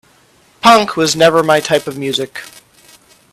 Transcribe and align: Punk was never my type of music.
Punk 0.61 0.97
was 0.97 1.15
never 1.15 1.43
my 1.43 1.59
type 1.59 1.85
of 1.85 1.95
music. 1.95 2.41